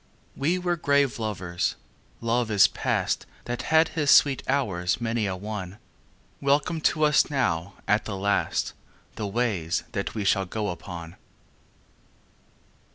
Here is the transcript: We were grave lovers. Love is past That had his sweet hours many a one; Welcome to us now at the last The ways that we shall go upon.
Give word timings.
We 0.35 0.57
were 0.57 0.77
grave 0.77 1.19
lovers. 1.19 1.75
Love 2.21 2.49
is 2.49 2.67
past 2.67 3.27
That 3.45 3.61
had 3.69 3.89
his 3.89 4.09
sweet 4.09 4.41
hours 4.49 4.99
many 4.99 5.27
a 5.27 5.35
one; 5.35 5.77
Welcome 6.41 6.81
to 6.89 7.03
us 7.05 7.29
now 7.29 7.75
at 7.87 8.05
the 8.05 8.17
last 8.17 8.73
The 9.15 9.27
ways 9.27 9.83
that 9.91 10.15
we 10.15 10.23
shall 10.23 10.45
go 10.47 10.69
upon. 10.69 11.17